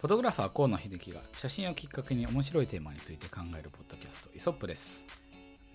[0.00, 5.04] フォトグラファー河野秀樹が写真をきっかけに面白いテーマについて考えるポッドキャストイソップです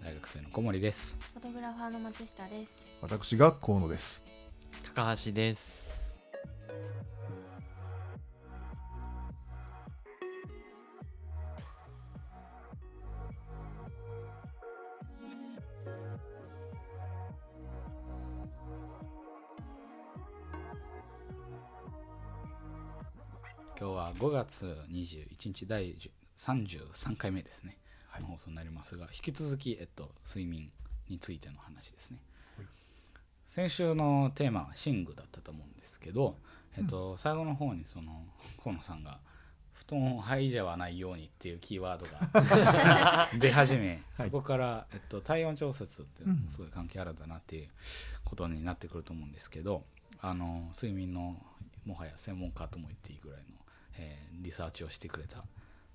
[0.04, 2.75] 大学生の小森ですフォトグラファーの松下です。
[3.03, 4.24] 私が河野です。
[4.96, 6.17] 高橋です。
[24.18, 27.77] 5月21日第10 33回目ですね、
[28.09, 28.22] はい。
[28.22, 30.70] の放送になりますが引き続き、えっと、睡眠
[31.09, 32.20] についての話ですね、
[32.58, 32.66] はい。
[33.48, 36.38] 先週のテーマは寝具だったと思うんですけど、
[36.77, 38.25] えっと、最後の方にその
[38.62, 39.20] 河野さんが
[39.73, 47.70] 布団をはいじゃわないようにっていうキーワードが 出始め、そこから、えっと、体温調節っていうのもすごい関係あるんだなっていう
[48.23, 49.86] ことになってくると思うんですけど
[50.22, 51.45] あの睡眠の
[51.86, 53.45] もはや専門家とも言っていいぐらいの、
[53.98, 55.44] えーリサーチをしてくれた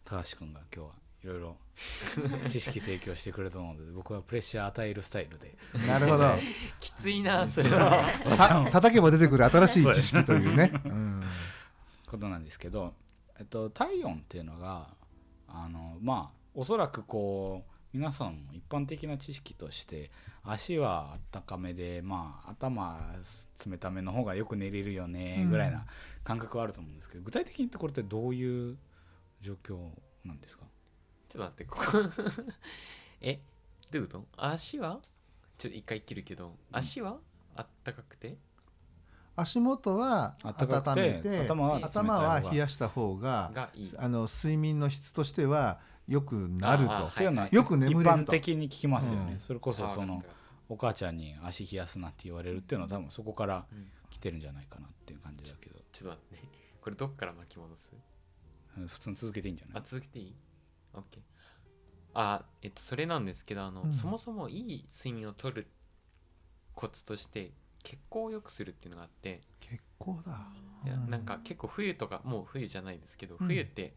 [0.04, 1.56] 高橋君が今日はいろいろ
[2.48, 6.34] 知識提供してくれたので僕はプレッシャー与えるスタイルでなるほど。
[6.80, 8.04] きついな、それは。
[8.36, 10.72] た叩けば出てくる新しい知識というね。
[10.84, 11.22] うん
[12.06, 12.94] ことなんですけど、
[13.38, 14.88] えっと、体温っていうのが
[15.46, 20.10] あのまあおそらくこう皆さんの一般的な知識として
[20.42, 22.98] 足はあったかめで、まあ、頭
[23.66, 25.84] 冷ための方がよく寝れるよねぐらいな
[26.24, 28.78] 感覚はあると思うんですけど、具体的に言ってこれってどういう
[29.42, 29.78] 状況
[30.24, 30.64] なんですか？
[31.28, 32.42] ちょっと待って、ここ。
[33.20, 33.40] え、
[33.90, 34.26] どういうこと？
[34.36, 35.00] 足は？
[35.58, 37.18] ちょっと一回切るけど、足は
[37.54, 38.36] あったかくて？
[39.36, 42.12] 足元は暖かく温てめて頭は冷たい方が。
[42.12, 43.92] 頭は冷やした方ががいい。
[43.96, 45.78] あの睡眠の質としては
[46.10, 47.22] 良くなると。
[47.22, 48.22] いうのはよく眠れると。
[48.22, 49.40] 一般的に聞きますよね、うん。
[49.40, 50.22] それこそその
[50.68, 53.88] お母ちゃんに足冷やすなって言われるっていうのは多分そこからうん。
[54.10, 55.76] 来てるんじゃないかなっていう感じだけど。
[55.92, 56.44] ちょっと待って。
[56.44, 56.50] ね。
[56.80, 57.92] これどっから巻き戻す？
[58.76, 59.78] うん普通に続けていいんじゃない？
[59.78, 60.34] あ、続けていい
[60.94, 61.02] ?OK。
[62.14, 63.92] あ、えっと、それなんですけど、あの、うん。
[63.92, 65.68] そもそもいい睡眠をとる
[66.74, 67.52] コツとして、
[67.84, 70.48] 血行を良くするっていうのがあって、結構だ。
[70.84, 73.46] いやうんなんか結構冬とかもう冬じゃないですけど、うん。
[73.46, 73.94] 冬って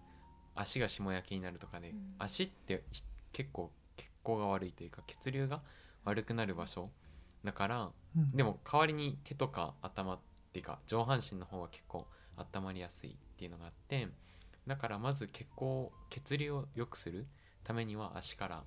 [0.56, 2.16] 足が霜焼けになるとかで、うん。
[2.20, 5.62] 足ってひ結構血行が悪いというか血流が
[6.06, 6.90] 悪くなる場所。
[7.44, 8.32] だからうん。
[8.32, 10.20] でも代わりに手とか頭っ
[10.52, 14.08] ていうか上半身の方は結構温まりやすいっていうのがあって
[14.66, 17.28] だからまず血行血流を良くする
[17.64, 18.64] ためには足から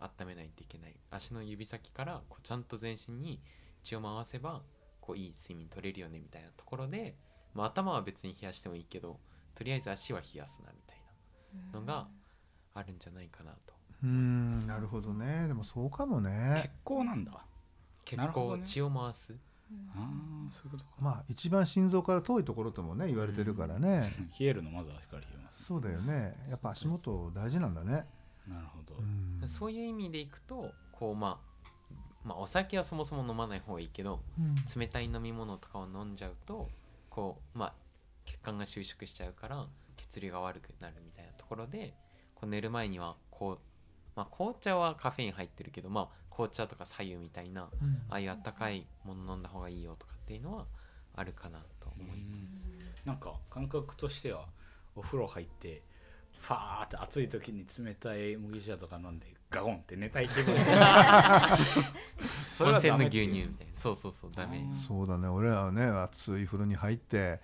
[0.00, 0.94] 温めないといけない。
[1.10, 3.40] 足の指先からこうちゃんと全身に
[3.82, 4.62] 血を回せば
[5.00, 7.14] こういい睡眠取れるよねみたいなところで、
[7.54, 9.20] まあ、頭は別に冷やしてもいいけど
[9.54, 10.85] とりあえず足は冷やすなみたいな
[11.72, 12.08] のが
[12.74, 13.74] あるんじゃないかなと。
[14.04, 14.66] うん。
[14.66, 15.48] なるほどね。
[15.48, 16.72] でもそうかも血ね。
[16.84, 17.32] 行なんだ。
[18.04, 18.62] 血なるほどね。
[18.62, 19.34] 行血を回す。
[19.90, 24.12] ああそういうことか、まあ一番心臓から遠いところともね言われてるからね。
[24.38, 26.34] 冷えるのまず足から冷えます、そうだよね。
[26.48, 28.06] やっぱ足元大事なんだね。
[28.48, 29.48] なるほど、うん。
[29.48, 34.54] そういう意味でいくとこう、まあ、まあお酒はそもそも飲まない方がいいけどうん。
[34.80, 36.68] 冷たい飲み物とかを飲んじゃうと
[37.10, 37.74] こうまあ
[38.24, 41.94] 血管が収縮しちゃうから血流が悪くなるみたいなところで
[42.34, 43.58] こう寝る前にはこう、
[44.14, 48.02] まあ、紅茶はカフェイン入ってるけど、まあ、紅茶とか左右みたいなうん。
[48.10, 50.66] ああいうあったかいもの飲んだ方がいいよとかっていうのは
[51.14, 52.64] あるかなと思います。
[53.04, 54.46] なんか感覚としては
[54.94, 55.82] お風呂入って
[56.40, 60.54] ファーって暑い時に冷たい麦茶とか飲んでガゴンって寝たい気分
[62.60, 63.76] 温泉の牛乳みたいな。
[63.76, 64.66] そうそうそうダメ。
[64.70, 65.28] あそうだね。
[65.28, 67.40] 俺らはね熱い風呂に入って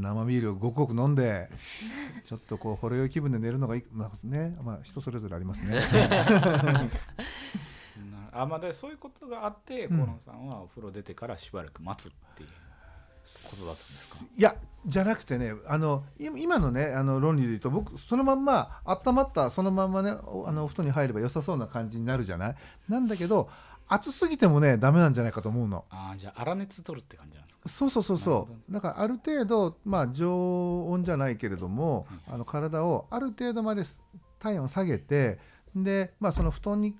[0.00, 1.50] 生ビールをごくごく飲んで
[2.24, 5.78] ちょっとこうほろ酔い気分で寝るのがいい、まあねまあ、人それぞれありますね。
[5.80, 6.90] な
[8.42, 9.98] あまあでそういうことがあってうん。
[9.98, 14.24] 河野さんはお風呂出てからしばらく待つっていうことだったんですか？
[14.36, 22.56] いやじゃなくてねあのい今のねあの論理で言うと僕そのまんま温まったそのまんまねおあのお布団に入れば良さそうな感じになるじゃない？
[22.88, 23.48] なんだけど
[23.88, 25.84] 暑すぎてもねダメなんじゃないかと思うの。
[25.90, 28.72] ああじゃあ粗熱取るって感じなんですかそうそうそうそう。
[28.72, 34.00] だからある程度、まあ、常温じゃないけれども、あの体をある程度まです
[34.38, 35.38] 体温を下げて
[35.74, 36.96] で、まあ、その布団に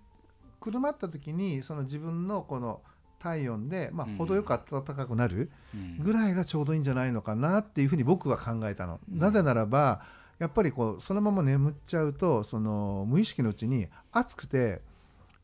[0.60, 2.80] くるまった時にその自分のこの
[3.18, 5.98] 体温で、まあうん、程よく暖かくなるうん。
[5.98, 9.00] ぐらいがちょうどいいんじゃないのかなっていうふうに僕は考えたの。
[9.08, 10.02] なぜならば
[10.38, 14.80] やっぱりこうそのまま眠っちゃうとその無意識のうちに暑くて、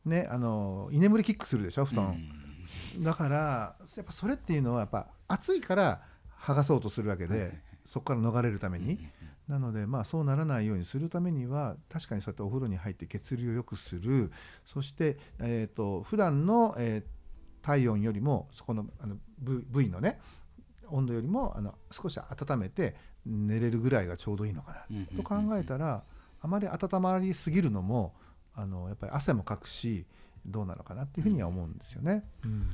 [0.05, 2.17] ね、あの居眠りキックするでしょ布団。
[2.99, 3.37] だから
[3.97, 6.01] やっぱそれっていうのはやっぱ暑いから
[6.39, 8.99] 剥がそうとするわけでそこから逃れるために。
[9.47, 14.31] なのでまあそうならないようにするためには確かにそうやってお風呂に入って血流を良くする。
[14.63, 17.19] そしてえっと普段のえー
[17.61, 20.19] 体温よりもそこのあの部部位のね
[20.87, 22.95] 温度よりもあの少し温めて
[23.25, 25.17] 寝れるぐらいがちょうどいいのかな。
[25.17, 26.03] と考えたら
[26.41, 28.15] あまり温まりすぎるのも
[28.55, 30.05] あのやっぱり汗もかくし
[30.49, 32.23] どうなのかなっていうふうには思うんですよね。
[32.43, 32.69] うん。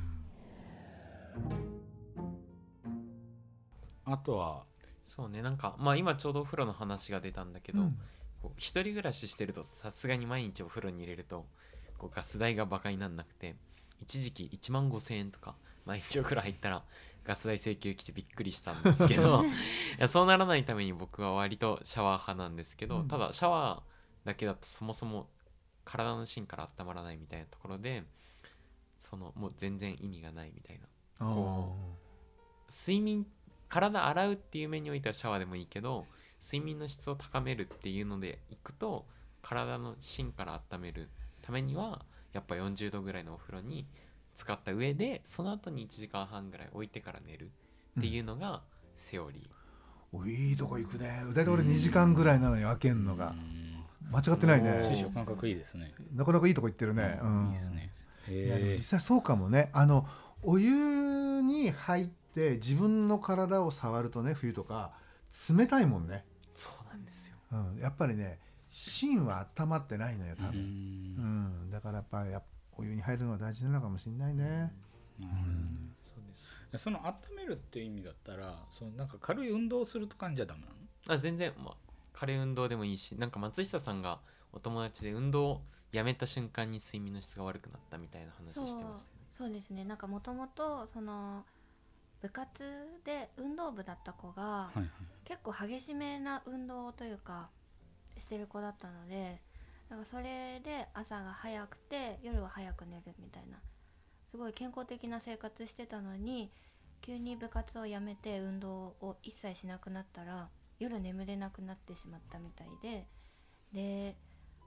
[4.04, 4.64] あとは
[5.06, 7.98] そうねなんかまあ今ちょうどお風呂の話が出たんだけど、うん。
[8.42, 11.46] こう一人暮らししてるとさすがに毎日お風呂に入れると
[11.98, 13.56] こうガス代がバカになんなくて
[14.00, 16.82] 一時期1万5000円とか毎日お風呂入ったら
[17.24, 19.42] ガス代請求来てびっくりしたんですけど
[19.98, 23.08] いやそうならないために僕は割とシャワー派なんですけど、うん。
[23.08, 25.28] ただシャワーだけだとそもそも
[25.86, 28.02] 体の芯から温まらないみたいなところで
[28.98, 30.86] そのもう全然意味がないみたいな。
[31.18, 31.74] こ
[32.68, 33.26] 睡眠
[33.68, 36.06] 体洗うっていう面においてはシャワーでもいいけど
[36.42, 39.06] 睡眠の質を高めるっていうのでいくと
[39.42, 41.08] 体の芯から温める
[41.42, 43.86] ためにはやっぱ40度ぐらいのお風呂に
[44.34, 47.50] 使った上でその後に1時間半ぐらい置いてから寝る
[47.98, 48.62] っていうのが
[48.96, 51.22] セオリー、おいいとこ行くね。
[51.34, 53.34] 大体俺2時間ぐらいなのよ開けんのが
[54.10, 54.88] 間違ってないね。
[54.88, 55.92] 師匠感覚いいですね。
[56.14, 57.46] なかなかいいとこ行ってるね、うん。
[57.48, 57.92] いいですね。
[58.28, 59.70] いや実際そうかもね。
[59.72, 60.06] あの
[60.42, 64.92] お湯に入って自分の体を触るとね冬とか
[65.50, 66.24] 冷たいもんね、
[66.54, 67.36] そうなんですよ。
[67.52, 68.38] うん、やっぱりね
[68.68, 71.66] 芯は温まってないのよ多分、うん。
[71.68, 71.70] ん。
[71.70, 72.30] だからやっぱり
[72.78, 74.72] お湯に入るのが大事なのかもしれないね、
[75.18, 75.22] う
[76.72, 76.84] です。
[76.84, 80.74] その温めるっていう意味だったらそのなんか軽い運動をすると感じはダメなの？
[81.08, 81.74] あ全然、まあ、
[82.16, 84.20] 軽い運動でもいいしなんか松下さんが
[84.52, 85.60] お友達で運動を
[85.92, 88.96] やめた瞬間に睡眠の質が悪くなったみたいな話してましたよね。
[89.36, 89.84] そうですね。
[89.84, 91.44] なんかもともとその
[92.22, 92.62] 部活
[93.04, 94.86] で運動部だった子がはいはい。
[95.24, 97.48] 結構激しめな運動というか
[98.16, 99.40] してる子だったので
[99.88, 103.58] なんかそれで朝が早くて夜は早く寝るみたいな
[104.30, 106.50] すごい健康的な生活してたのに
[107.02, 113.06] 急に部活をやめて運動を一切しなくなったら夜眠れなくなってしまったみたいで
[113.72, 114.16] で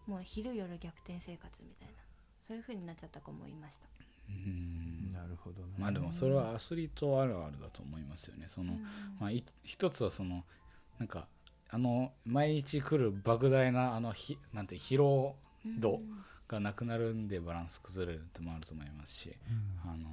[0.07, 1.93] もう昼夜逆転生活みたいな
[2.47, 3.85] そういう風になっちゃった子もいました。
[4.29, 5.13] うん。
[5.13, 5.67] なるほどね。
[5.77, 8.45] まあでもそれはアスリートあるあるだと思いますよね。
[8.47, 8.81] その、うん。
[9.19, 10.43] まあ、い一つはその
[10.97, 11.27] なんか
[11.69, 15.35] あの毎日来る莫大なあのひなんて疲労
[15.79, 19.29] 度うんがなくなるんでバランス崩れるってもあると思いますし
[19.85, 19.91] うん。
[19.91, 20.09] あの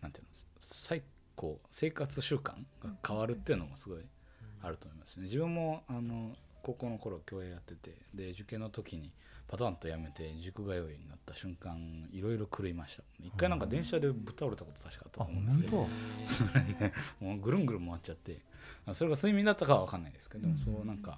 [0.00, 1.02] なんていうの最
[1.36, 2.52] 高生活習慣
[2.82, 4.00] が変わるっていうのもすごい
[4.62, 5.24] あると思いますね。
[5.24, 9.10] 自分もあの高校の頃競泳やっててで受験の時に
[9.48, 15.76] パタンとやめて塾通いになった瞬間いろいろ狂いました一回なんか電車でぶっ倒れたこと確かあったあと思うんですけど。
[15.78, 15.88] 本
[16.26, 18.40] それねもうぐるんぐるん回っちゃって
[18.86, 20.56] あそれが睡眠だったかは分かんないですけど、うん。
[20.56, 21.16] そうなんかや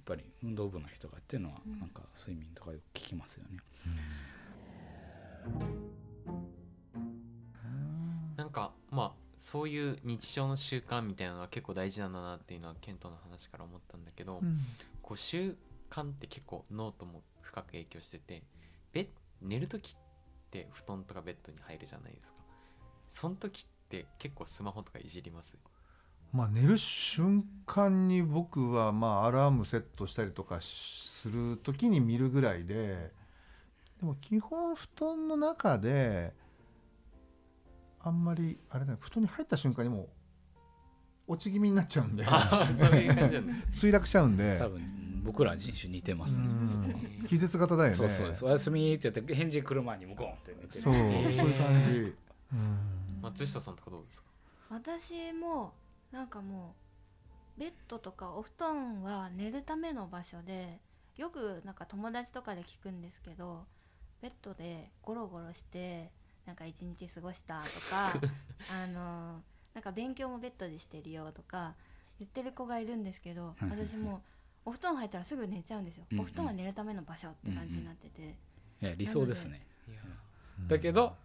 [0.00, 1.80] っぱり運動部の人がっていうのはうん。
[1.80, 3.58] なんか睡眠とかよく聞きますよね。
[8.36, 14.58] なんかまあそういう日常の習慣みたいなのが結構大事なんだなっていうのはケントの話から思ったんだけど、うん。
[15.02, 15.56] こう習
[15.90, 18.44] 慣って結構脳とも深く影響してて
[18.92, 19.06] ベッ
[19.42, 19.96] 寝る時っ
[20.50, 22.38] て布団とかベッドに入るじゃないですか。
[23.08, 25.56] その時って結構スマホとかいじります？
[26.32, 33.10] まあ寝る瞬間に僕はまあアラームセットしたりとかする時に見るぐらいで
[33.98, 36.32] でも基本布団の中で
[38.02, 40.08] あんまりあれだね布団に入った瞬間にも
[41.28, 42.24] う落ち気味になっちゃうんで。
[42.24, 44.58] 墜落しちゃうんで。
[44.58, 46.46] 多分僕ら人種似てますね。
[47.28, 47.94] 気絶型だよね。
[47.94, 52.14] そうそうですおやすみって言って返事来る前に向こうって寝てそうそうーいう感じ、
[52.52, 52.78] うん。
[53.22, 54.28] 松下さんとかどうですか？
[54.70, 55.74] 私も
[56.10, 56.74] なんかも
[57.56, 60.80] うベッドとかお布団は寝るための場所で
[61.18, 63.66] よくなんか友達とかで聞くんですけど
[64.22, 66.10] ベッドでゴロゴロして
[66.46, 68.12] なんか一日過ごしたとか
[68.70, 69.42] あの
[69.74, 71.74] なんか勉強もベッドでしてるよとか
[72.18, 76.04] 言ってる子がいるんですけど私もうお布団入ったらすぐ寝ちゃうんですよ。
[76.10, 76.24] うんうん。
[76.24, 78.22] お布団は寝るための場所って感じになってて。
[78.82, 79.64] いや理想ですね。
[80.68, 81.16] だけど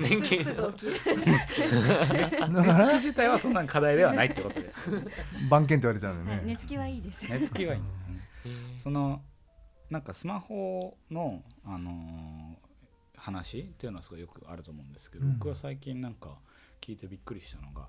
[0.00, 1.62] 年す 金ぐ起きるだか寝つき
[2.42, 4.90] ら自体はそんなに課題ではないってことです。
[5.50, 6.36] 番犬って言われちゃうんね。
[6.36, 7.30] はい寝つきはいいです。
[7.30, 7.80] 寝つきはいい。
[7.80, 9.22] んですねえーその
[9.90, 12.55] なんかスマホの、あのー
[13.26, 15.38] 話っていうのはすごいよくあると思うんですけど、うん。
[15.38, 16.38] 僕は最近なんか
[16.80, 17.88] 聞いてびっくりしたのが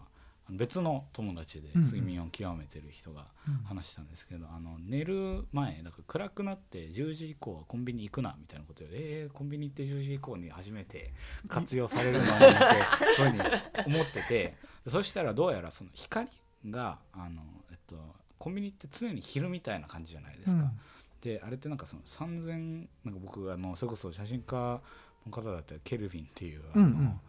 [0.49, 1.81] 別の友達でうん。
[1.81, 3.53] うん睡眠を極めてる人がうん。
[3.65, 11.13] 話したんですけど、あの寝る前だから暗くなって10時以降はコンビニ行くなみたいなことでえー、コンビニ行って10時以降に初めて
[11.47, 12.35] 活用されるのを見て
[13.15, 14.55] そういうふうに思っててで
[14.89, 16.29] そしたらどうやらその光
[16.65, 20.71] があの、えっと、コンビニって常に昼みたいな感じじゃないですか。
[21.21, 24.81] であれってなんかその3000なんか僕あのそれこそ写真家
[25.27, 27.19] の方だったらケルヴィンっていうあの、うんうん。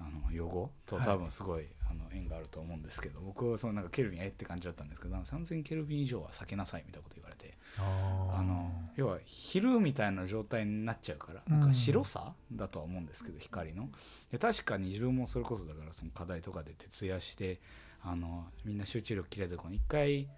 [0.00, 1.04] あの用語とはい。
[1.04, 13.88] 多分すごい、あの縁があると思うんですけど僕はそのなんかケルビンえって感じだったんですけどなんか3000ケルビン以上は避けなさいみたいなこと言われてあの要は昼みたいな状態になっちゃうからなんか白さだとは思うんですけど光の。
[14.30, 17.60] で確かに自分もそれこそだからその課題とかで徹夜して
[18.02, 20.28] あのみんな集中力切れてこう一回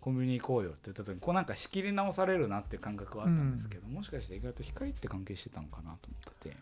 [0.00, 6.56] コンビニ行こうよって言った時にこうなんか仕切り直されるなっていう感覚はあったんですけど、もしかして意外と光って関係してたのかなと思ってて。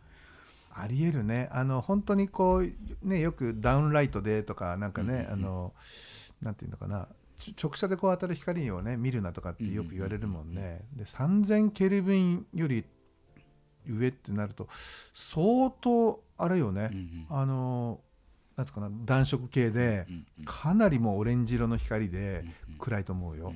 [0.78, 1.48] ありえるね。
[1.52, 5.32] あの本当にこうねよくダウンライトでとかなんかね、うんうんうん。
[5.32, 5.74] あの
[6.42, 7.08] なんていうのかな。
[7.38, 12.84] ち直射でこう当たる光をね見るなとかってよく言われるもんね、で3000ケルビンより
[13.86, 14.68] 上ってなると
[15.14, 17.26] 相当あれよね、うん。
[17.28, 18.00] あの
[18.56, 20.06] なんつうかな暖色系で
[20.46, 22.44] かなりもうオレンジ色の光で
[22.78, 23.52] 暗いと思うよ、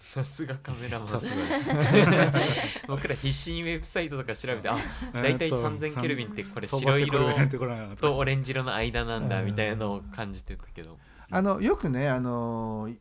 [0.00, 1.08] さすがカメラマン。
[1.08, 2.82] さすがです。
[2.86, 4.76] 僕ら必死にウェブサイトとか調べてあ
[5.14, 10.98] えー大体と3000ケルビンってこれ相白色とオレンジ色の間なんだうんみたいなのを感じてたけど。
[11.30, 12.98] あのよくねあのい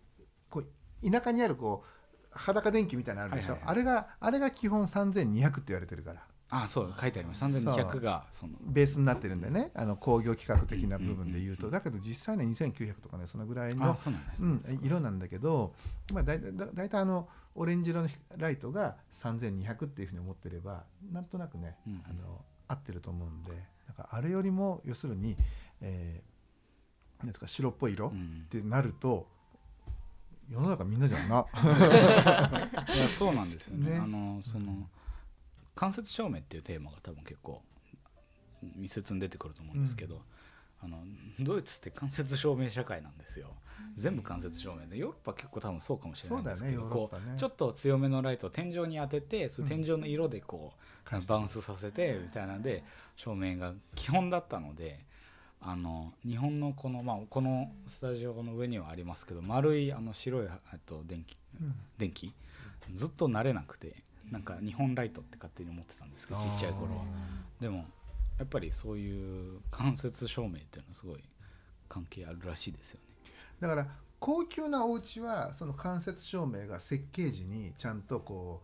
[0.50, 0.64] こ
[1.02, 3.76] う田舎にあるこう裸電気みたいなのあるでしょ、はいはいはい。
[3.76, 6.22] あれがあれが基本3200って言われてるから
[6.56, 7.44] あそう書いてあります。
[7.44, 8.54] 3200がその。
[8.62, 9.72] ベースになってるんでね。
[9.74, 11.72] あの工業規格的な部分で言うと。
[11.72, 15.74] だけど実際ね2900とかねそのぐらいのうなん色なんだけど、
[16.12, 23.52] まあ、だいだだいたいあのオレンジ色のライトが3200っていうふうに思ってればなんとなくね、うんあの合ってると思うんで
[23.88, 25.36] なんかあれよりも要するに、
[25.82, 28.46] えー、なんですか白っぽい色っうん。
[28.50, 29.28] てなると
[30.50, 31.46] 世の中みんなじゃんな。
[33.18, 33.92] そうなんですよね。
[33.92, 33.98] ね。
[33.98, 34.90] あのその
[35.76, 37.62] 間接照明っていうテーマが多分結構
[38.76, 40.22] 密接に出てくると思うんですけど、
[40.82, 41.00] あの
[41.40, 43.48] ドイツって間接照明社会なんですよ。
[43.96, 50.74] 全部間接照明でヨーロッパ結構多分そうかもしれないんですけど、ねねこうちょっと強めのライトを天井に当ててその天井の色でこ
[51.12, 52.84] う、バウンスさせてみたいなんで
[53.16, 55.00] 照明が基本だったので
[55.62, 61.74] あの日本のこの,、まあ、このスタジオの上にはありますけど丸いあの白いえっと電気うん。
[61.98, 62.34] 電気
[62.92, 63.96] ずっと慣れなくて
[64.34, 67.04] なんか日本ライトって勝手に思ってたんですけどちっちゃい頃は。
[67.62, 67.86] でも
[68.40, 71.24] やっぱりそういう間接照明っていうのはすごい
[71.88, 73.30] 関係あるらしいですよね。
[73.62, 73.88] だから
[74.20, 78.64] 高級なお家はその間接照明が設計時にちゃんとこ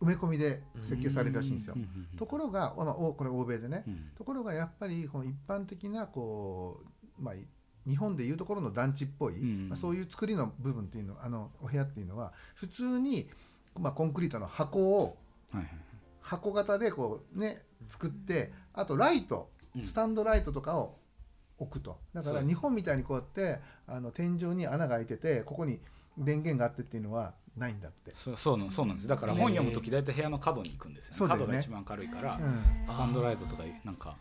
[0.00, 1.76] う埋め込みで設計されるらしいんですよ。
[2.18, 4.10] ところが、まあ、おこれ欧米でね、うん。
[4.16, 6.80] ところがやっぱりこの一般的なこ
[7.20, 7.34] う、まあ、
[7.88, 9.68] 日本でいうところの団地っぽい、うん。
[9.68, 13.28] まあ、そういう作りの部分っていうのあのお部屋っていうのは普通に、
[13.78, 15.16] まあ、コンクリートの箱を
[16.20, 19.84] 箱型でこうね作ってあとライトうん。
[19.84, 20.96] スタンドライトとかを
[21.58, 21.98] 置くと。
[22.14, 25.80] だから日本みたいにこうやってあの天井に穴が開いててここに
[26.16, 28.12] 電源があってっていうのはないんだって。
[28.14, 29.08] そうそうなそうなんです。
[29.08, 31.32] だから本読む時大体部屋の角に行くんですよ,、ね。
[31.34, 32.86] 角が一番軽いから、うん。
[32.86, 34.16] スタンドライトとかなんか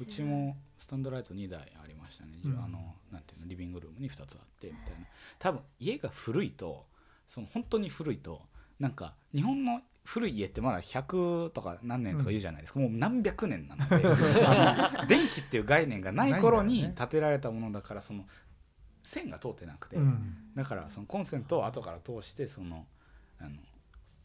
[0.00, 2.58] うちもスタンドライト2台ありましたね、うん。
[2.58, 5.06] あのなんていうのリビングルームに2つあってみたいな。
[5.38, 6.86] 多分家が古いと
[7.26, 8.40] その本当に古いと
[8.78, 13.96] なんか日本の古い家ってまだ100とか何年とか言うじゃないですか、もう何百年なので
[15.06, 18.24] 電気っていう概念がない頃に建てられたものだからその
[19.04, 20.54] 線が通ってなくて、うん。
[20.54, 22.86] だからそのコンセントを後から通してその
[23.38, 23.50] あの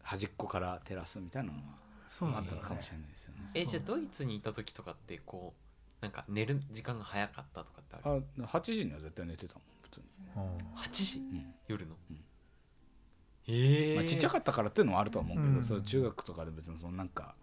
[0.04, 3.50] 端っこから照らすみたいなのはあったのかもしれないですよね。
[3.54, 5.54] えじゃあドイツにいた時とかってこ
[6.02, 8.24] うなんか寝る時間が早かったとかってある？
[8.42, 10.58] あ8時には絶対寝てたもん普通に、うん。
[10.76, 11.20] 8時？
[11.20, 11.54] うん。
[11.68, 11.96] 夜の？
[12.10, 12.24] うん
[13.48, 15.64] まあ、ちっちゃかったからっていうのはあるとは思うけど、うん。
[15.64, 17.36] そう中学とかで別にそのなんか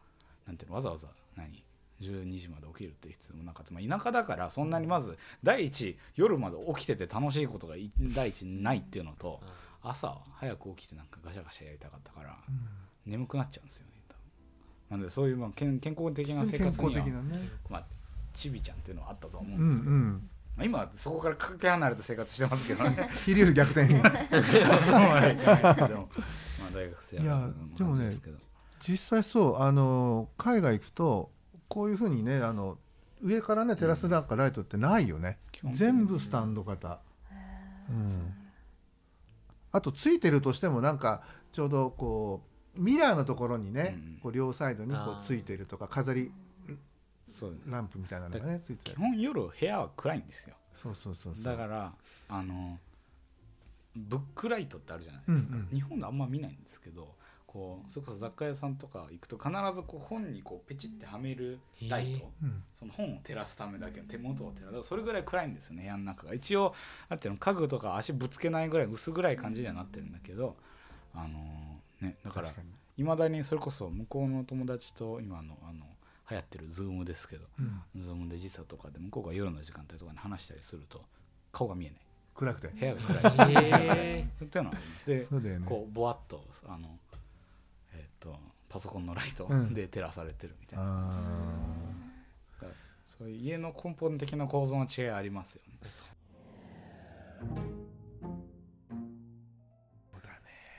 [0.47, 0.77] なんていうの？
[0.77, 1.63] わざわざ何
[2.01, 9.41] ？12時まで起きるっていう必要もなかった、まあ、田舎だからそんなにまず第一夜まで起きてて楽しいことがい第一ないっていうのと
[9.83, 12.39] 朝早く起きてなんかガシャガシャやりたかったから
[13.05, 13.93] 眠くなっちゃうんですよね
[14.91, 17.49] なのでそういうまあ健健康的な生活にはね。
[17.69, 17.85] まあ
[18.35, 20.29] ちびちゃんっていうのはあったとは思ううんんですけど、うん。
[20.61, 23.09] まあ、今はそこからかけ離れた生活してますけどね。
[23.25, 23.87] 昼夜逆転。
[23.89, 26.09] そうはいけないけど。
[26.61, 28.39] まあ大学生いやでもねですけど。
[28.81, 31.31] 実際そうあの海外行くと
[31.69, 32.79] こういうふうにねあの
[33.23, 37.01] 上からね照らすなんかライトってないよね、基本的に全部スタンド型、
[37.91, 38.35] うん、
[39.73, 42.43] あとついてるとしてもなんかちょうどこ
[42.77, 44.19] うミラーのところにね、うん。
[44.23, 46.33] こう両サイドにこうついてるとか飾り
[47.67, 50.55] ランプみたいなのがねついて基る本夜部屋は暗いんですよ。
[50.75, 51.45] そうそうそうそう。
[51.45, 51.93] だから
[52.29, 52.79] あの
[53.97, 55.69] ブックライトってあるじゃないですか、うんうん。
[55.73, 57.15] 日本であんま見ないんですけど
[57.47, 62.63] こうそれこそ雑貨屋さんとか行くと必ずこう本にこうペチってはめるライト、うん。
[62.75, 64.89] その本を照らすためだけの手元を照らす。
[64.89, 66.35] それぐらい暗いんですよね部屋の中が。
[66.35, 66.75] 一応
[67.09, 70.57] なんていうの家具とか足ぶつけないぐらい薄暗い感じにはなってるんだけど
[71.15, 72.49] あのねだから
[72.97, 75.85] いまだにそれこそ向こうの友達と今のあの
[76.31, 77.63] 流行ってるズームですけどう
[77.99, 78.03] ん。
[78.03, 81.03] ズームで時差とかで向こうが夜の時間帯とかに話したりすると
[81.53, 81.99] 顔が見えない。
[82.35, 82.69] 暗くて。
[82.69, 83.55] 部屋が暗い。
[83.55, 85.07] へっていうのはあります。
[85.07, 85.67] でそうだよね。
[85.67, 86.89] こうぼわっとあの、
[87.93, 88.37] えっと
[88.69, 89.75] パソコンのライトうん。
[89.75, 91.11] で照らされてるみたいな、あ
[93.07, 95.79] そういう家の根本的な構造の違いありますよね。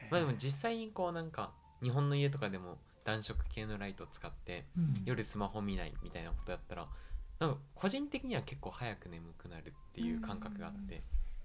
[0.10, 5.03] まあでも実際にこうなんか日本の家とかでも暖色系のライトを使ってーうん。
[5.05, 6.88] 夜スマホ見ないみたいなことやったら
[7.39, 11.01] なんか個人的には結構早く眠くなるっていう感覚があって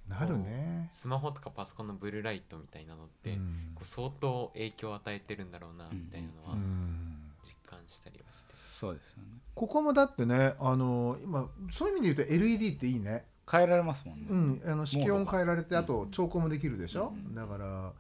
[0.09, 0.89] なるね。
[0.93, 3.73] スマホとかパソコンのブルーライトみたいなのってうん。
[3.75, 7.33] こう相当影響を与えてるんだろうなみたいなのうはん。
[7.43, 8.55] 実感したりはして。
[8.55, 9.29] そうですよね。
[9.55, 13.25] ここもだってねあの今そういう意味で言うと LED っていいね。
[13.51, 15.81] 変えられますもんね、うん、あの色温変えられてうん。
[15.81, 17.35] あと調光もできるでしょ、うん。
[17.35, 17.93] だから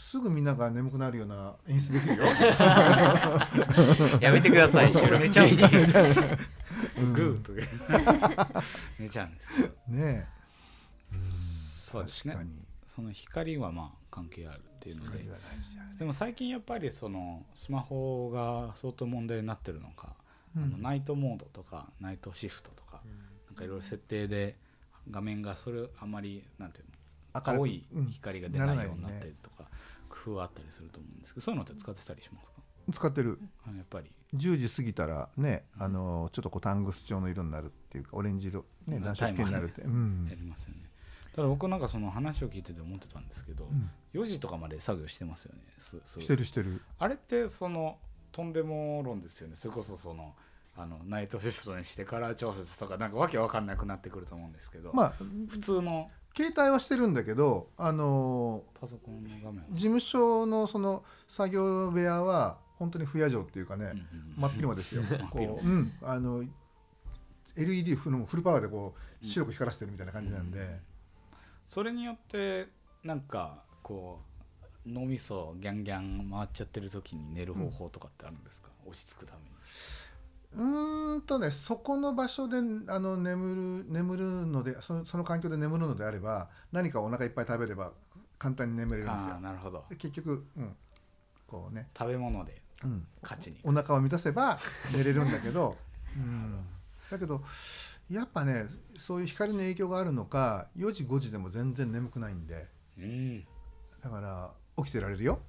[0.00, 2.24] すぐみんなが眠くなるような演出できるよ。
[4.20, 5.50] やめてください収録中に。
[6.98, 7.12] うん。
[7.12, 7.52] グーと
[7.86, 8.64] か。
[8.98, 9.68] 寝ちゃうんですけど。
[9.88, 10.26] ね
[11.12, 12.36] そうですね。
[12.86, 15.18] その光はまあ関係あるっていうので。
[15.18, 15.28] ね。
[15.98, 20.16] でも最近やっぱりそのスマホが相当問題になってるのか、
[20.56, 20.64] うん。
[20.64, 23.00] あのナイトモードとかナイトシフトとか
[23.48, 24.56] なんかいろいろ設定で
[25.08, 26.90] 画面がそれあまりなんていうの
[27.32, 29.69] 明るく青いうん光が出ないようになったりとか
[30.24, 32.56] 工夫はあったりすると思うんですけどそういうのって使ってたりしますか？
[32.92, 33.38] 使ってる。
[33.66, 34.10] あやっぱり。
[34.34, 40.26] 10時過ぎたらねあのちょっとこうタングス調の色になるっていうかオレンジ色ねうん暖色系になるって、うん。
[40.28, 40.90] やりますよね。
[41.34, 43.90] ただ僕なんかその話を聞いてて思ってたんですけど、うん。
[44.20, 45.62] 4時とかまで作業してますよね。
[45.78, 46.82] してるしてる。
[46.98, 47.98] あれってその
[48.32, 49.56] とんでも論ですよね。
[49.56, 50.34] それこそその
[50.76, 55.12] あのナイトシフトにしてカラー調節とかなんかわけわかんなくなってくると思うんですけど、まあ
[55.48, 59.60] 普通の携帯はしてるんだけどあのパソコンの画面。
[59.60, 65.02] は事務所のその作業部屋は本当に不夜城っていうかね、うんうん真っ昼間ですよ。
[65.30, 66.44] こう、うん、あの
[67.56, 70.80] LED フルフルパワーでこう白く光らせてるみたいな感じなんで、
[71.66, 72.68] それによって
[73.04, 74.22] なんかこ
[74.86, 79.50] う脳みそギャンギャン回っちゃってる時に寝る方法とかってあるんですか、落ち着くために
[80.56, 82.58] うーんとねそこの場所で
[82.88, 87.92] あの眠る眠るのでそのその環境で眠るのであれば何かお腹いっぱい食べれば
[88.38, 89.34] 簡単に眠れるんですあよ。
[89.36, 89.84] あなるほど。
[89.90, 90.76] で結局、うん、
[91.46, 93.58] こうね、食べ物でうん、勝ちに。
[93.62, 94.58] お腹を満たせば
[94.92, 95.76] 寝れるんだけど、
[96.16, 96.66] うん、
[97.10, 97.44] だけど
[98.10, 98.66] やっぱね
[98.98, 102.68] そういう光の影響があるのか4時5時でも全然眠くないんで。
[102.98, 103.46] うん。
[104.02, 105.40] だから起きてられるよ、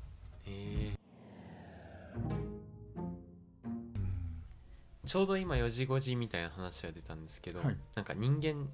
[0.44, 1.02] へえ
[5.06, 7.78] ちょうど今4時5時みたいな話が出たんですけど、はい。
[7.96, 8.68] なんか人間っ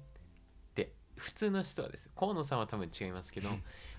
[0.74, 2.10] て普通の人はです。
[2.16, 3.48] 河野さんは多分違いますけど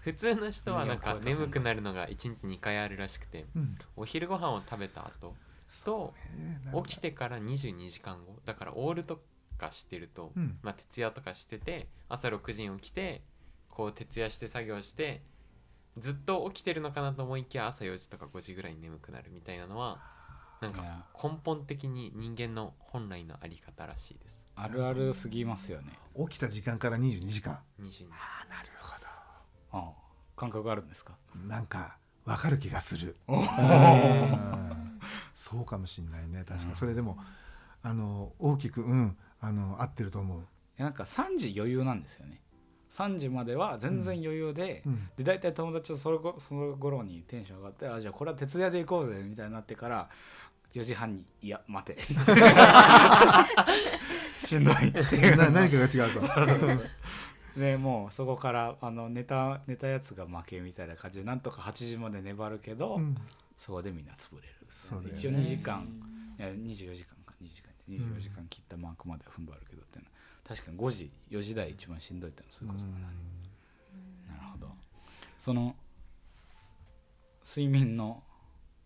[0.02, 3.78] 普通の人はなんか眠くなるのが1日2回あるらしくてうん。
[3.96, 5.36] お昼ご飯を食べた後
[5.84, 6.88] とえーなんか。
[6.88, 9.22] 起きてから22時間後だからオールと
[9.58, 10.58] かしてると、うん。
[10.62, 13.24] まあ、徹夜とかしてて朝6時に起きて
[13.70, 15.22] こう徹夜して作業して
[15.98, 20.00] ずっと起きてるのかなと思いきや朝4時とか5時ぐらいに眠くなるみたいなのは
[20.62, 24.44] なんか根本的に人間の本来のあり方らしいです。
[24.56, 25.94] あるあるすぎますよね。
[26.30, 27.60] 起きた時間から22時間。
[27.82, 28.90] 22時あなるほ
[29.72, 29.92] ああ
[30.36, 31.16] 感覚あるんですか？
[31.36, 33.16] どなんかわかる気がする。
[35.34, 36.44] そうかもしんないね。
[36.48, 36.70] 確かうん。
[36.72, 37.18] にそれでも
[37.82, 40.44] あの大きくうんあの合ってると思う、い
[40.78, 42.42] やなんか3時余裕なんですよね。
[42.90, 45.10] 3時までは全然余裕で、うん。
[45.16, 50.10] で大体友達とそれごその頃にテンション上がってあじゃあこれは徹夜で行こうぜみたいになってから
[50.74, 52.02] 4時半にいや待て。
[54.46, 54.88] しんどい。
[54.88, 56.22] っていうな何かが違うと
[57.60, 63.16] でもうそこからあの寝た寝たやつが負けみたいな感じでなんとか8時まで粘るけど、うん。
[63.58, 64.54] そこでみんな潰れる。
[64.70, 65.10] そうね。
[65.14, 65.86] 一応2時間。
[66.40, 67.34] いや24時間か。
[67.42, 67.70] 2時間。
[67.90, 70.12] 24時間切ったマークまでは踏ん張るけどっていうの。
[70.12, 74.72] は確かに5時4時台一番しんどいってのはそういうことだな、なるほど。
[75.38, 75.76] その
[77.46, 78.24] 睡眠の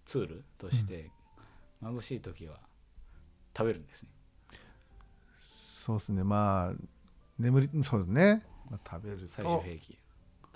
[0.06, 1.12] ツールとして
[1.84, 2.58] 眩しい時は
[3.56, 4.10] 食べるんですね。
[5.42, 6.24] そうですね。
[6.24, 6.74] まあ
[7.38, 9.98] 眠りそうですね、まあ、食べる最終と兵器。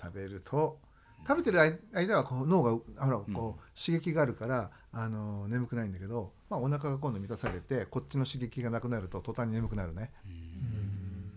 [0.00, 0.78] 食べると
[1.26, 10.12] 食べてる間間はこう脳がほらこう刺激があるからあの眠くないんだけど、まあ、お腹が今度満たされてこっちの刺激がなくなると途端に眠くなるね。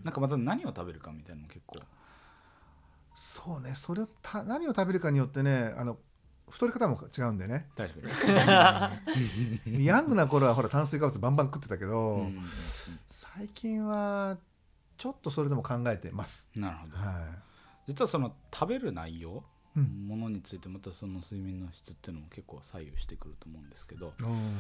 [0.04, 1.80] なんかまた何を食べるかみたいなのも結構。
[3.16, 3.74] そうね。
[3.76, 5.98] それをた何を食べるかによってねあの
[6.52, 7.70] 太り方も違うんでね。
[7.76, 8.92] 確か
[9.66, 9.86] に。
[9.86, 12.38] ヤングな頃はほら炭水化物バンバン食ってたけど、うん
[13.08, 14.38] 最近は
[14.98, 16.98] ちょっとそれでも考えてます、なるほど。
[16.98, 17.26] は
[17.88, 19.44] 実はその食べる内容
[19.76, 20.08] いうん。
[20.08, 24.14] ものについてまたその睡眠の質っていうのも結構左右してくると思うんですけど。
[24.20, 24.58] うん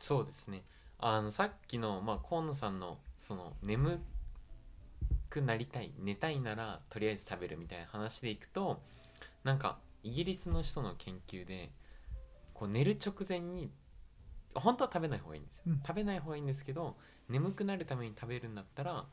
[0.00, 0.64] そうですね。
[0.98, 4.00] あのさっきの、まあ、河野さんのその眠
[5.30, 8.82] くなりたい寝たいならとりあえず食べるみたいな話でいくと
[9.44, 11.70] なんかイギリスの人の研究で
[12.54, 13.70] こう寝る直前に
[14.54, 15.82] 本当は食べない方がいいんですよ、うん。
[15.86, 16.96] 食べない方がいいんですけど
[17.28, 19.06] 眠くなるために食べるんだったら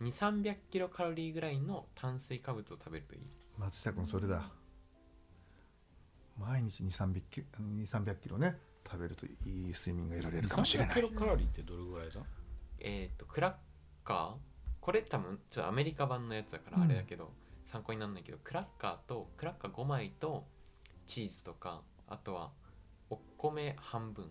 [0.00, 3.20] 2 3 0 0キロカロリーぐらいの炭水化物を食べるといい。
[3.56, 4.50] 松下君それだ。
[6.38, 12.20] 毎日2 3 0 0キロ2 3 0キロね食べるといい睡眠が得られるかもしれな300キいロカロリーってどれぐらいだ？
[12.80, 13.54] えっ、とクラッ
[14.04, 14.52] カー。
[14.80, 17.30] これ多分ちょっとアメリカ版のやつだからあれだけど、
[17.64, 20.44] 参考にならないけどクラッカーとクラッカー5枚と
[21.06, 22.50] チーズとかあとは
[23.10, 24.26] お米半分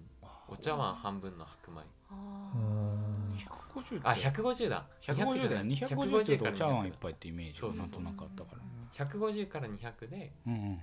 [0.47, 1.81] お茶碗半分の白米。
[2.09, 4.07] あうーん150って？
[4.07, 4.85] あ150だ。
[5.01, 8.55] 150だよ200 250っお茶碗いっ200ぱいってイメージがなんとなくあったか
[8.97, 9.05] ら。
[9.05, 10.33] 150から200で。
[10.45, 10.77] うんうんうんうん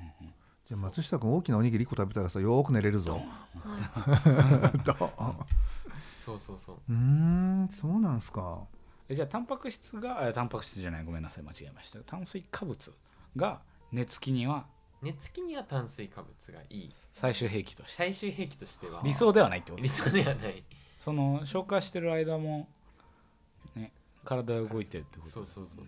[0.66, 3.18] じゃあ松下君大きなおにぎり1個食べたらさよーく寝れるぞ。
[6.18, 6.76] そうそうそう。
[6.88, 8.66] うーんそうなんすか
[9.08, 11.04] えじゃあタンパク質があタンパク質じゃない。
[11.04, 11.44] ごめんなさい。
[11.44, 11.98] 間違えました。
[12.00, 12.92] 炭水化物
[13.36, 14.66] が寝つきには
[15.00, 16.94] 寝つきには炭水化物がいい。
[17.14, 17.92] 最終兵器として。
[17.92, 19.00] 最終兵器としては。
[19.04, 19.82] 理想ではないってこと？
[19.82, 20.62] 理想ではない。
[20.98, 22.68] その消化してる間も
[23.76, 23.92] ね
[24.24, 25.84] 体が動いてるってことそうそうそうそう。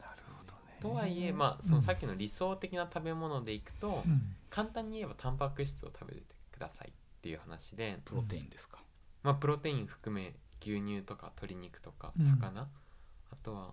[0.00, 0.76] なるほどね。
[0.80, 4.34] とはいえまあそのさっきの理想的な食べ物でいくと、うん。
[4.50, 8.78] 簡単に言えばタンパク質を食べてくださいっていう話で、プロテインですか、
[9.22, 10.32] まあ、プロテイン含め
[10.64, 12.24] 牛乳とか鶏肉とかうん。
[12.24, 12.68] 魚、
[13.30, 13.72] あとは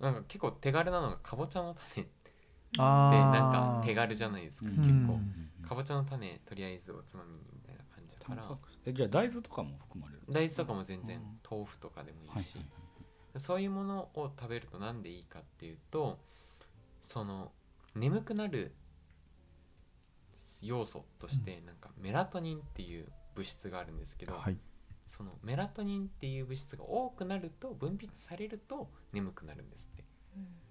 [0.00, 2.04] なんか結構手軽なのがかぼちゃの種。
[2.04, 2.08] っ
[2.72, 3.30] てあー。
[3.30, 4.76] なんか手軽じゃないですか、うん。
[4.82, 5.50] 結構、うん。
[5.62, 8.58] かぼちゃの種とりあえずおつまみにみたいな感じだから。
[8.84, 11.40] えじゃあ大豆とかも含まれる大豆とかも全然うん。
[11.48, 12.58] 豆腐とかでもいはいいし、
[13.38, 16.18] そういうものを食べるとなんでいいかっていうと
[17.02, 17.52] その
[17.94, 18.74] 眠くなる
[20.62, 24.58] 要素としてなんかメラトニンっていう物質があるんですけど、はい
[25.12, 30.04] そのメラトニンっていう物質が多くなると分泌されると眠くなるんですって。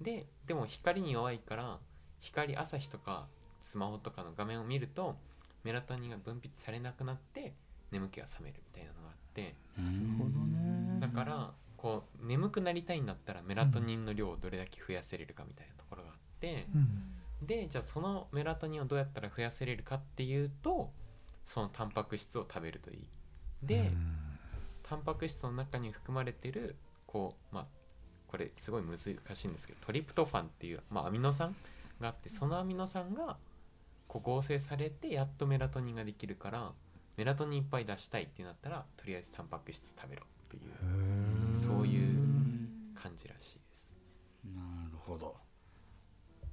[0.01, 1.77] ででも光に弱いから
[2.19, 3.27] 光朝日とか
[3.61, 5.15] スマホとかの画面を見ると
[5.63, 7.53] メラトニンが分泌されなくなって
[7.91, 9.53] 眠気が覚めるみたいなのがあって。
[9.77, 10.99] なるほどね。
[10.99, 16.65] だからこう眠くなりたいんだったらメラトニンの量をどれだけ増やせれるかみたいなところがあって。
[16.73, 17.45] うん。
[17.45, 20.91] でじゃあそのメラトニンをどうやったら増やせれるかっていうと
[21.45, 23.07] そのタンパク質を食べるといい。
[23.61, 24.20] で、うん
[24.91, 26.75] タンパク質の中に含まれてる
[27.07, 27.65] こうまあ
[28.27, 31.55] これすごい難しいんですけどトリプトファンっていう、まあ、アミノ酸
[32.01, 33.37] があってそのアミノ酸が
[34.09, 36.73] こう合成されてやっとメラトニンができるから
[37.15, 42.19] メラトニンいっぱい出したいってなったらとりあえずタンパク質食べろっていうそういう
[42.93, 43.89] 感じらしいです。
[44.53, 45.37] なるほど。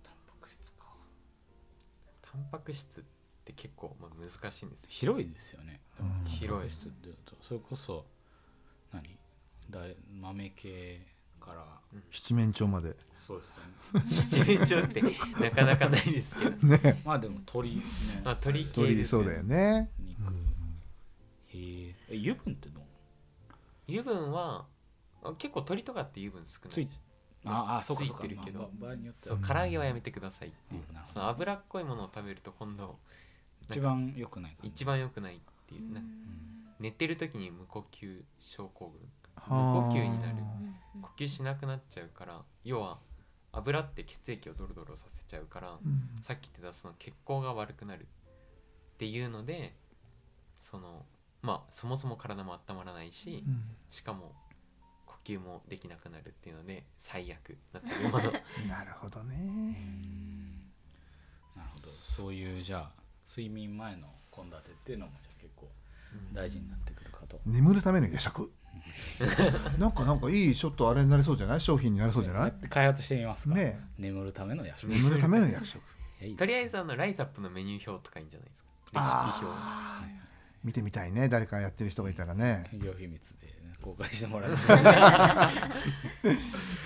[0.05, 0.85] タンパク質か。
[2.23, 3.05] タンパク質っ
[3.45, 4.89] て結構まあ難しいんですよ。
[4.91, 5.81] 広いですよね。
[6.27, 6.71] 広い。
[6.71, 8.07] 質っていうとそれこそ
[8.93, 9.19] 何？
[9.71, 11.07] だい豆系
[11.41, 11.65] から。
[12.11, 12.97] 七面鳥まで。
[13.19, 14.05] そうですよね。
[14.11, 15.03] 七面鳥って
[15.43, 17.03] なかなかないですけど、 ね。
[17.05, 17.83] まあでも鳥ね。
[18.25, 19.91] まあ、鳥系鳥ですそうだよね。
[19.99, 20.21] 肉、
[21.49, 21.95] へえ。
[22.11, 22.85] え油分ってどう？
[23.89, 24.67] 油分は
[25.23, 26.71] あ結構鳥とかって油分少ない。
[26.71, 26.89] つい
[27.45, 28.23] ああそうかそうか。
[28.23, 28.61] てるけど。
[28.61, 29.37] まあ場合によっては。
[29.37, 31.07] そう唐揚げはやめてくださいっていう、うん。
[31.07, 32.99] その脂っこいものを食べると今度
[33.71, 39.01] 一番良くないか一番良くないっていう、なんかうん寝てる時に無呼吸症候群？
[39.37, 39.81] はあ。
[39.81, 40.37] 無呼吸になる。
[41.03, 42.99] 呼吸しなくなっちゃうから要は
[43.53, 46.23] 油って血液をドロドロさせちゃうから、うん。
[46.23, 48.05] さっき言ってたその血行が悪くなるっ
[48.99, 49.75] ていうので
[50.59, 51.07] その
[51.43, 53.63] まあそもそも体も温まらないし、うん。
[53.89, 54.33] しかも
[55.07, 58.33] 呼吸もできなくなるっていうので最悪な食べ物。
[58.69, 60.61] なるほどうねん。
[61.55, 61.87] なるほど。
[61.89, 62.93] そういうじゃあ
[63.27, 65.71] 睡眠前の献立っていうのもじゃあ結構
[66.33, 68.51] 大事になってくるかと、眠るための夜食。
[69.79, 71.61] なんかなんかいいちょっとあれになりそうじゃない？
[71.61, 72.53] 商品になりそうじゃない？
[72.69, 74.89] 開発してみますか、ね眠るための夜食。
[74.89, 75.81] 眠るための夜食。
[76.37, 78.69] とりあえずあのライザップのメニュー表とかいいんじゃないですか？
[78.71, 80.03] レシピあ
[80.65, 81.29] 見てみたいね。
[81.29, 82.63] 誰かやってる人がいたらね。
[82.65, 84.57] 企業秘密で、ね、公開してもらえる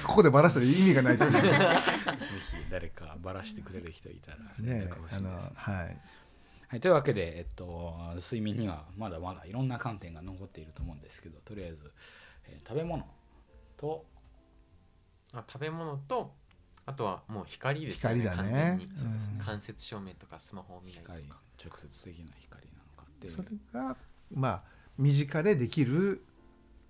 [0.07, 1.41] ここでバラしたら意味がないと思う。
[1.43, 1.57] ぜひ
[2.71, 6.01] 誰かバラしてくれる人いたら連ねあのはい
[6.73, 11.93] はい、というわけで、えっと、睡眠にはまだまだいろんな観点が残っていると思うんですけどとりあえず、
[12.49, 13.07] えー食べ物
[13.77, 14.07] と
[15.35, 16.33] あ食べ物と
[16.87, 18.53] あとはもう光ですよね光だね。
[18.53, 18.85] 完全に。
[18.87, 19.35] うんそうですね。
[19.45, 23.33] 間接照明とかスマホを見ないと光か直接的な光なのかっていう。
[23.35, 23.97] それが
[24.33, 24.63] まあ
[24.97, 26.25] 身近でできる、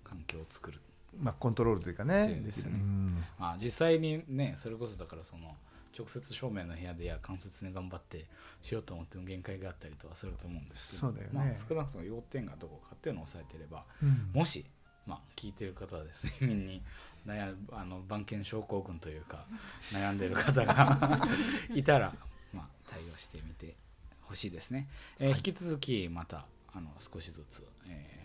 [0.05, 0.79] 環境を作る、
[1.19, 2.71] まあ、コントロールというかってねいうんですね。
[2.73, 3.23] うん。
[3.37, 5.57] まあ、実際にねそれこそだからその
[5.97, 8.25] 直接正面の部屋でいや関節ね頑張って
[8.61, 11.11] しようと思っても限界があったりとかすると思うんですけど。
[11.11, 11.29] ね。
[11.31, 14.31] まあ、少なくとも要点がどこかっていうのを押さえてればうん。
[14.33, 14.65] もし、
[15.05, 16.81] まあ、聞いてる方はですね睡眠に
[17.27, 19.45] 悩むあの番犬症候群というか
[19.91, 21.21] 悩んでる方が
[21.73, 22.13] いたら、
[22.53, 23.75] まあ、対応してみて
[24.21, 28.23] ほしいですね、えー引き続きまたあの少しずつ、えー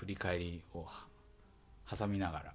[0.00, 1.06] 振り返りをは
[1.86, 2.54] 挟みながら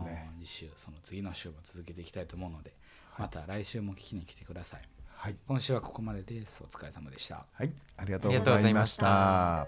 [0.00, 0.28] ね。
[0.28, 2.74] あの次週その次の週も続けていきたいと思うので、
[3.18, 4.80] また来週も聞きに来てください。
[5.16, 6.62] はい、今週はここまでです。
[6.62, 7.44] お疲れ様でした。
[7.52, 9.66] はい、ありがとうございました。